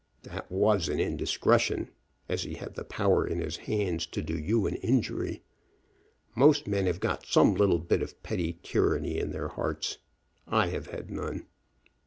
"That 0.23 0.51
was 0.51 0.89
an 0.89 0.99
indiscretion, 0.99 1.91
as 2.27 2.41
he 2.41 2.55
had 2.55 2.73
the 2.73 2.83
power 2.83 3.23
in 3.27 3.37
his 3.39 3.57
hands 3.69 4.07
to 4.07 4.23
do 4.23 4.35
you 4.35 4.65
an 4.65 4.77
injury. 4.77 5.43
Most 6.33 6.65
men 6.65 6.87
have 6.87 6.99
got 6.99 7.27
some 7.27 7.53
little 7.53 7.77
bit 7.77 8.01
of 8.01 8.23
petty 8.23 8.57
tyranny 8.63 9.19
in 9.19 9.29
their 9.31 9.49
hearts. 9.49 9.99
I 10.47 10.69
have 10.69 10.87
had 10.87 11.11
none." 11.11 11.45